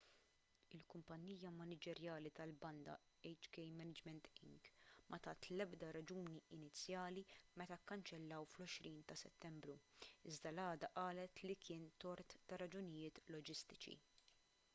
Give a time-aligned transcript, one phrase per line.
[0.75, 2.93] il-kumpanija maniġerjali tal-banda
[3.31, 4.69] hk management inc
[5.13, 7.23] ma tat l-ebda raġuni inizjali
[7.63, 9.75] meta kkanċellaw fl-20 ta' settembru
[10.33, 13.95] iżda l-għada qalet li kien tort ta' raġunijiet loġistiċi